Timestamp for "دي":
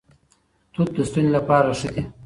1.95-2.03